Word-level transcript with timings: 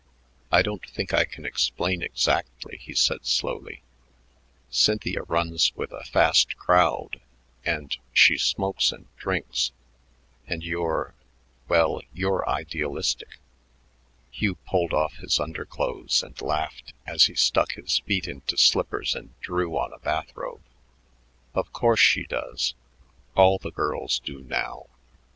"I 0.51 0.63
don't 0.63 0.83
think 0.89 1.13
I 1.13 1.25
can 1.25 1.45
explain 1.45 2.01
exactly," 2.01 2.77
he 2.81 2.95
said 2.95 3.23
slowly. 3.23 3.83
"Cynthia 4.71 5.21
runs 5.27 5.75
with 5.75 5.91
a 5.91 6.05
fast 6.05 6.57
crowd, 6.57 7.21
and 7.63 7.95
she 8.11 8.39
smokes 8.39 8.91
and 8.91 9.15
drinks 9.17 9.71
and 10.47 10.63
you're 10.63 11.13
well, 11.67 12.01
you're 12.15 12.49
idealistic." 12.49 13.37
Hugh 14.31 14.55
pulled 14.67 14.91
off 14.91 15.17
his 15.17 15.39
underclothes 15.39 16.23
and 16.23 16.41
laughed 16.41 16.93
as 17.05 17.25
he 17.25 17.35
stuck 17.35 17.73
his 17.73 17.99
feet 17.99 18.27
into 18.27 18.57
slippers 18.57 19.13
and 19.13 19.39
drew 19.39 19.77
on 19.77 19.93
a 19.93 19.99
bath 19.99 20.31
robe. 20.35 20.63
"Of 21.53 21.71
course, 21.73 21.99
she 21.99 22.23
does. 22.23 22.73
All 23.35 23.59
the 23.59 23.69
girls 23.71 24.17
do 24.17 24.41
now. 24.41 24.87